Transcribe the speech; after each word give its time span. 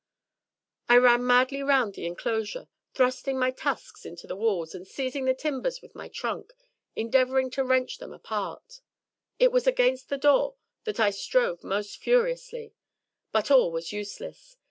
I 0.89 0.97
ran 0.97 1.27
madly 1.27 1.61
round 1.61 1.93
the 1.93 2.07
enclosure, 2.07 2.67
thrusting 2.95 3.37
my 3.37 3.51
tusks 3.51 4.03
into 4.03 4.25
the 4.25 4.35
walls, 4.35 4.73
and 4.73 4.87
seizing 4.87 5.25
the 5.25 5.35
timbers 5.35 5.79
with 5.79 5.93
my 5.93 6.07
trunk, 6.07 6.53
endeavouring 6.95 7.51
to 7.51 7.63
wrench 7.63 7.99
them 7.99 8.11
apart. 8.11 8.81
It 9.37 9.51
was 9.51 9.67
against 9.67 10.09
the 10.09 10.17
door 10.17 10.55
that 10.85 10.99
I 10.99 11.11
strove 11.11 11.63
most 11.63 11.97
furiously. 12.01 12.73
But 13.31 13.51
all 13.51 13.71
was 13.71 13.93
useless. 13.93 14.57